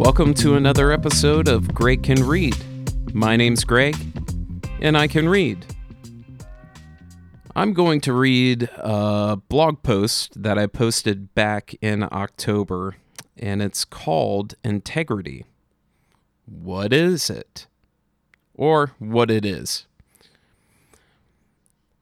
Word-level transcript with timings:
Welcome 0.00 0.32
to 0.36 0.54
another 0.54 0.92
episode 0.92 1.46
of 1.46 1.74
Greg 1.74 2.02
Can 2.02 2.26
Read. 2.26 2.56
My 3.14 3.36
name's 3.36 3.64
Greg, 3.64 3.94
and 4.80 4.96
I 4.96 5.06
can 5.06 5.28
read. 5.28 5.66
I'm 7.54 7.74
going 7.74 8.00
to 8.00 8.14
read 8.14 8.62
a 8.78 9.36
blog 9.50 9.82
post 9.82 10.42
that 10.42 10.58
I 10.58 10.68
posted 10.68 11.34
back 11.34 11.74
in 11.82 12.02
October, 12.02 12.96
and 13.36 13.60
it's 13.60 13.84
called 13.84 14.54
Integrity. 14.64 15.44
What 16.46 16.94
is 16.94 17.28
it? 17.28 17.66
Or 18.54 18.92
what 18.98 19.30
it 19.30 19.44
is. 19.44 19.84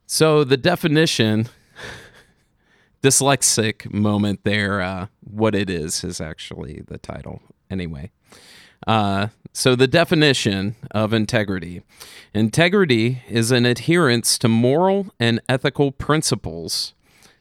So, 0.07 0.45
the 0.45 0.57
definition, 0.57 1.49
dyslexic 3.03 3.93
moment 3.93 4.45
there, 4.45 4.81
uh, 4.81 5.09
what 5.21 5.57
it 5.57 5.69
is, 5.69 6.05
is 6.05 6.21
actually 6.21 6.85
the 6.87 6.99
title. 6.99 7.43
Anyway, 7.71 8.11
uh, 8.87 9.29
so 9.53 9.75
the 9.75 9.87
definition 9.87 10.77
of 10.91 11.13
integrity 11.13 11.83
integrity 12.33 13.23
is 13.29 13.51
an 13.51 13.67
adherence 13.67 14.39
to 14.39 14.49
moral 14.49 15.09
and 15.19 15.41
ethical 15.49 15.91
principles, 15.91 16.95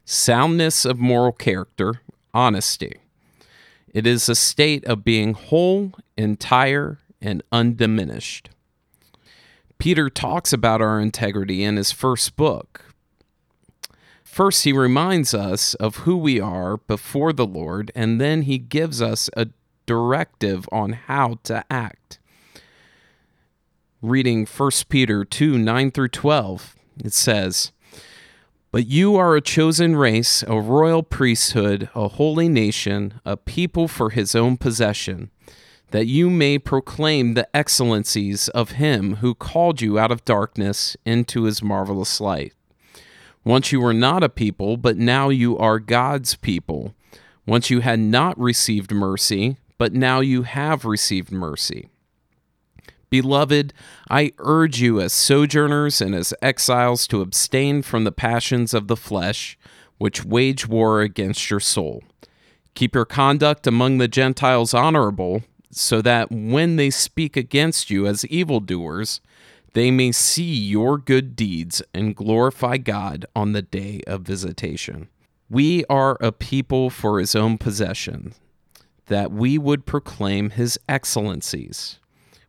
soundness 0.05 0.86
of 0.86 0.98
moral 0.98 1.31
character, 1.31 2.02
honesty. 2.34 2.94
It 3.94 4.08
is 4.08 4.30
a 4.30 4.36
state 4.36 4.86
of 4.86 5.03
being 5.03 5.34
whole, 5.34 5.91
entire, 6.17 7.00
and 7.22 7.44
undiminished. 7.52 8.50
Peter 9.78 10.09
talks 10.09 10.53
about 10.53 10.81
our 10.81 11.00
integrity 11.00 11.64
in 11.64 11.78
his 11.78 11.91
first 11.91 12.36
book. 12.36 12.86
First, 14.23 14.64
he 14.66 14.73
reminds 14.73 15.33
us 15.33 15.73
of 15.75 15.98
who 15.98 16.17
we 16.17 16.39
are 16.39 16.78
before 16.78 17.33
the 17.33 17.45
Lord, 17.45 17.92
and 17.95 18.22
then 18.22 18.44
he 18.44 18.58
gives 18.58 19.02
us 19.02 19.30
a 19.36 19.48
directive 19.88 20.69
on 20.71 20.91
how 20.93 21.39
to 21.45 21.66
act. 21.71 22.19
Reading 24.03 24.45
1 24.45 24.71
Peter 24.89 25.25
2 25.25 25.57
9 25.57 25.89
through 25.89 26.09
12, 26.09 26.75
it 27.03 27.13
says, 27.13 27.71
But 28.71 28.85
you 28.85 29.15
are 29.15 29.35
a 29.35 29.41
chosen 29.41 29.95
race, 29.95 30.43
a 30.47 30.61
royal 30.61 31.02
priesthood, 31.02 31.89
a 31.95 32.08
holy 32.08 32.47
nation, 32.47 33.19
a 33.25 33.35
people 33.35 33.88
for 33.88 34.11
his 34.11 34.35
own 34.35 34.58
possession, 34.58 35.31
that 35.89 36.05
you 36.05 36.30
may 36.30 36.59
proclaim 36.59 37.33
the 37.33 37.47
excellencies 37.55 38.49
of 38.49 38.71
him 38.71 39.15
who 39.15 39.33
called 39.33 39.81
you 39.81 39.97
out 39.97 40.11
of 40.11 40.25
darkness 40.25 40.95
into 41.05 41.43
his 41.43 41.63
marvelous 41.63 42.21
light. 42.21 42.53
Once 43.43 43.71
you 43.71 43.80
were 43.80 43.93
not 43.93 44.23
a 44.23 44.30
people, 44.30 44.75
but 44.75 44.97
now 44.97 45.30
you 45.30 45.58
are 45.58 45.80
God's 45.80 46.35
people. 46.35 46.93
Once 47.47 47.69
you 47.69 47.80
had 47.80 47.97
not 47.97 48.38
received 48.38 48.91
mercy, 48.91 49.55
but 49.78 49.94
now 49.94 50.20
you 50.20 50.44
have 50.44 50.86
received 50.86 51.31
mercy. 51.31 51.89
Beloved, 53.09 53.73
I 54.09 54.33
urge 54.39 54.81
you 54.81 55.00
as 55.00 55.14
sojourners 55.14 56.02
and 56.02 56.14
as 56.14 56.33
exiles 56.42 57.08
to 57.08 57.22
abstain 57.22 57.81
from 57.81 58.03
the 58.03 58.11
passions 58.11 58.73
of 58.73 58.88
the 58.88 58.98
flesh, 58.98 59.58
which 59.98 60.25
wage 60.25 60.67
war 60.67 61.02
against 61.02 61.50
your 61.50 61.61
soul. 61.61 62.03
Keep 62.75 62.95
your 62.95 63.05
conduct 63.05 63.66
among 63.66 63.98
the 63.98 64.09
Gentiles 64.09 64.73
honorable, 64.73 65.44
so 65.72 66.02
that 66.02 66.31
when 66.31 66.75
they 66.75 66.89
speak 66.89 67.38
against 67.38 67.89
you 67.89 68.05
as 68.05 68.25
evildoers, 68.25 69.22
they 69.73 69.89
may 69.89 70.11
see 70.11 70.55
your 70.55 70.98
good 70.98 71.36
deeds 71.36 71.81
and 71.94 72.16
glorify 72.16 72.78
God 72.78 73.25
on 73.36 73.53
the 73.53 73.61
day 73.61 74.02
of 74.05 74.22
visitation. 74.22 75.08
We 75.50 75.86
are 75.86 76.17
a 76.20 76.32
people 76.32 76.89
for 76.89 77.20
his 77.20 77.36
own 77.36 77.58
possession 77.58 78.33
that 79.08 79.32
we 79.32 79.58
would 79.58 79.86
proclaim 79.86 80.52
his 80.52 80.80
excellencies. 80.88 82.00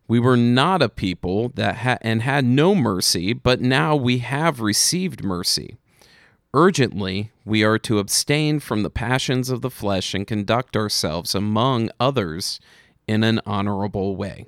We 0.07 0.19
were 0.19 0.37
not 0.37 0.81
a 0.81 0.89
people 0.89 1.49
that 1.55 1.75
had 1.75 1.99
and 2.01 2.21
had 2.21 2.45
no 2.45 2.73
mercy, 2.73 3.33
but 3.33 3.61
now 3.61 3.95
we 3.95 4.19
have 4.19 4.59
received 4.59 5.23
mercy. 5.23 5.77
Urgently, 6.53 7.31
we 7.45 7.63
are 7.63 7.77
to 7.79 7.99
abstain 7.99 8.59
from 8.59 8.81
the 8.81 8.89
passions 8.89 9.49
of 9.49 9.61
the 9.61 9.69
flesh 9.69 10.15
and 10.15 10.25
conduct 10.25 10.75
ourselves 10.75 11.35
among 11.35 11.91
others 11.99 12.59
in 13.07 13.23
an 13.23 13.39
honorable 13.45 14.15
way. 14.15 14.47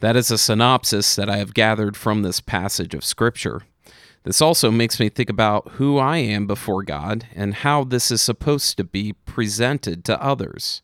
That 0.00 0.14
is 0.14 0.30
a 0.30 0.36
synopsis 0.36 1.16
that 1.16 1.30
I 1.30 1.38
have 1.38 1.54
gathered 1.54 1.96
from 1.96 2.20
this 2.20 2.40
passage 2.40 2.94
of 2.94 3.04
Scripture. 3.04 3.62
This 4.26 4.42
also 4.42 4.72
makes 4.72 4.98
me 4.98 5.08
think 5.08 5.30
about 5.30 5.68
who 5.74 5.98
I 5.98 6.16
am 6.16 6.48
before 6.48 6.82
God 6.82 7.28
and 7.32 7.54
how 7.54 7.84
this 7.84 8.10
is 8.10 8.20
supposed 8.20 8.76
to 8.76 8.82
be 8.82 9.12
presented 9.12 10.04
to 10.04 10.20
others. 10.20 10.82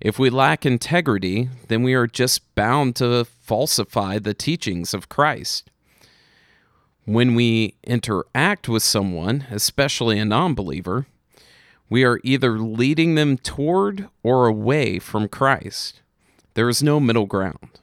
If 0.00 0.16
we 0.16 0.30
lack 0.30 0.64
integrity, 0.64 1.48
then 1.66 1.82
we 1.82 1.94
are 1.94 2.06
just 2.06 2.54
bound 2.54 2.94
to 2.96 3.24
falsify 3.24 4.20
the 4.20 4.32
teachings 4.32 4.94
of 4.94 5.08
Christ. 5.08 5.72
When 7.04 7.34
we 7.34 7.74
interact 7.82 8.68
with 8.68 8.84
someone, 8.84 9.44
especially 9.50 10.20
a 10.20 10.24
non 10.24 10.54
believer, 10.54 11.06
we 11.90 12.04
are 12.04 12.20
either 12.22 12.60
leading 12.60 13.16
them 13.16 13.38
toward 13.38 14.08
or 14.22 14.46
away 14.46 15.00
from 15.00 15.26
Christ. 15.26 16.00
There 16.54 16.68
is 16.68 16.80
no 16.80 17.00
middle 17.00 17.26
ground 17.26 17.80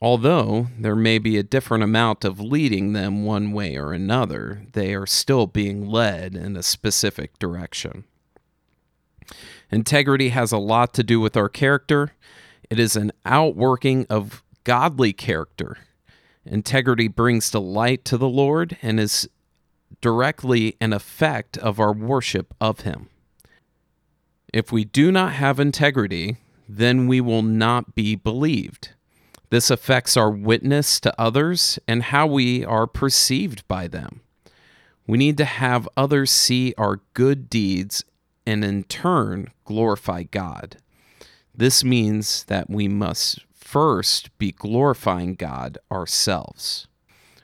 although 0.00 0.68
there 0.78 0.96
may 0.96 1.18
be 1.18 1.36
a 1.36 1.42
different 1.42 1.84
amount 1.84 2.24
of 2.24 2.40
leading 2.40 2.92
them 2.92 3.24
one 3.24 3.52
way 3.52 3.76
or 3.76 3.92
another, 3.92 4.62
they 4.72 4.94
are 4.94 5.06
still 5.06 5.46
being 5.46 5.86
led 5.86 6.34
in 6.34 6.56
a 6.56 6.62
specific 6.62 7.38
direction. 7.38 8.04
Integrity 9.70 10.30
has 10.30 10.52
a 10.52 10.58
lot 10.58 10.92
to 10.94 11.02
do 11.02 11.20
with 11.20 11.36
our 11.36 11.48
character. 11.48 12.12
It 12.68 12.78
is 12.78 12.96
an 12.96 13.12
outworking 13.24 14.06
of 14.08 14.42
godly 14.64 15.12
character. 15.12 15.78
Integrity 16.44 17.08
brings 17.08 17.50
delight 17.50 18.04
to 18.06 18.16
the 18.16 18.28
Lord 18.28 18.76
and 18.82 18.98
is 18.98 19.28
directly 20.00 20.76
an 20.80 20.92
effect 20.92 21.58
of 21.58 21.78
our 21.78 21.92
worship 21.92 22.54
of 22.60 22.80
Him. 22.80 23.08
If 24.52 24.72
we 24.72 24.84
do 24.84 25.12
not 25.12 25.32
have 25.34 25.60
integrity, 25.60 26.38
then 26.68 27.06
we 27.06 27.20
will 27.20 27.42
not 27.42 27.94
be 27.94 28.16
believed. 28.16 28.90
This 29.50 29.70
affects 29.70 30.16
our 30.16 30.30
witness 30.30 31.00
to 31.00 31.20
others 31.20 31.78
and 31.88 32.04
how 32.04 32.26
we 32.26 32.64
are 32.64 32.86
perceived 32.86 33.66
by 33.66 33.88
them. 33.88 34.20
We 35.06 35.18
need 35.18 35.36
to 35.38 35.44
have 35.44 35.88
others 35.96 36.30
see 36.30 36.72
our 36.78 37.00
good 37.14 37.50
deeds 37.50 38.04
and 38.46 38.64
in 38.64 38.84
turn 38.84 39.48
glorify 39.64 40.22
God. 40.22 40.76
This 41.52 41.82
means 41.82 42.44
that 42.44 42.70
we 42.70 42.86
must 42.86 43.40
first 43.52 44.36
be 44.38 44.52
glorifying 44.52 45.34
God 45.34 45.78
ourselves. 45.90 46.86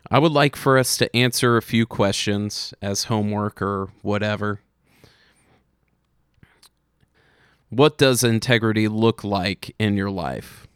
I 0.09 0.21
would 0.21 0.33
like 0.33 0.55
for 0.55 0.79
us 0.79 0.97
to 0.99 1.15
answer 1.15 1.57
a 1.57 1.63
few 1.63 1.87
questions 1.87 2.73
as 2.81 3.05
homework 3.05 3.61
or 3.61 3.91
whatever. 4.03 4.61
What 7.69 7.99
does 7.99 8.23
integrity 8.23 8.87
look 8.87 9.25
like 9.25 9.75
in 9.81 9.97
your 9.97 10.11
life? 10.11 10.69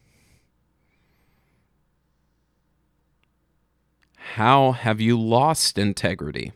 How 4.35 4.71
have 4.73 5.01
you 5.01 5.21
lost 5.21 5.77
integrity? 5.77 6.53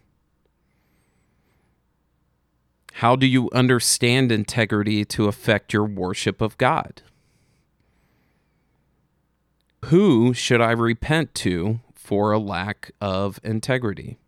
How 2.95 3.17
do 3.17 3.27
you 3.27 3.51
understand 3.53 4.31
integrity 4.31 5.05
to 5.07 5.27
affect 5.27 5.73
your 5.73 5.84
worship 5.84 6.41
of 6.41 6.57
God? 6.57 7.03
Who 9.87 10.33
should 10.33 10.60
I 10.60 10.71
repent 10.71 11.34
to 11.34 11.81
for 11.97 12.31
a 12.31 12.39
lack 12.39 12.93
of 13.01 13.41
integrity? 13.43 14.19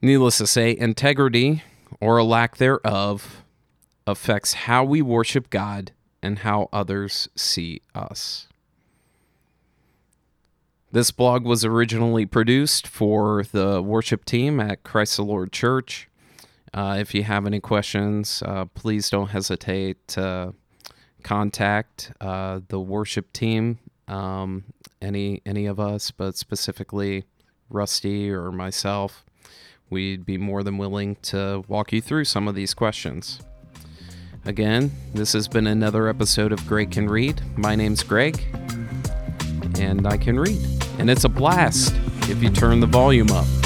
Needless 0.00 0.38
to 0.38 0.48
say, 0.48 0.76
integrity 0.76 1.62
or 2.00 2.18
a 2.18 2.24
lack 2.24 2.56
thereof 2.56 3.44
affects 4.04 4.54
how 4.54 4.82
we 4.82 5.00
worship 5.00 5.48
God 5.48 5.92
and 6.20 6.40
how 6.40 6.68
others 6.72 7.28
see 7.36 7.82
us. 7.94 8.48
This 10.92 11.10
blog 11.10 11.46
was 11.46 11.64
originally 11.64 12.26
produced 12.26 12.86
for 12.86 13.44
the 13.50 13.80
worship 13.80 14.26
team 14.26 14.60
at 14.60 14.82
Christ 14.82 15.16
the 15.16 15.24
Lord 15.24 15.50
Church. 15.50 16.06
Uh, 16.74 16.98
if 17.00 17.14
you 17.14 17.22
have 17.22 17.46
any 17.46 17.60
questions, 17.60 18.42
uh, 18.44 18.66
please 18.66 19.08
don't 19.08 19.28
hesitate 19.28 20.06
to 20.08 20.52
contact 21.22 22.12
uh, 22.20 22.60
the 22.68 22.78
worship 22.78 23.32
team, 23.32 23.78
um, 24.06 24.64
any 25.00 25.40
any 25.46 25.64
of 25.64 25.80
us, 25.80 26.10
but 26.10 26.36
specifically 26.36 27.24
Rusty 27.70 28.30
or 28.30 28.52
myself. 28.52 29.24
We'd 29.88 30.26
be 30.26 30.36
more 30.36 30.62
than 30.62 30.76
willing 30.76 31.16
to 31.22 31.64
walk 31.68 31.94
you 31.94 32.02
through 32.02 32.26
some 32.26 32.46
of 32.48 32.54
these 32.54 32.74
questions. 32.74 33.40
Again, 34.44 34.90
this 35.14 35.32
has 35.32 35.48
been 35.48 35.66
another 35.66 36.06
episode 36.06 36.52
of 36.52 36.66
Greg 36.66 36.90
Can 36.90 37.08
Read. 37.08 37.40
My 37.56 37.76
name's 37.76 38.02
Greg, 38.02 38.44
and 39.78 40.06
I 40.06 40.18
can 40.18 40.38
read 40.38 40.81
and 41.02 41.10
it's 41.10 41.24
a 41.24 41.28
blast 41.28 41.92
if 42.28 42.40
you 42.40 42.48
turn 42.48 42.78
the 42.78 42.86
volume 42.86 43.28
up. 43.32 43.61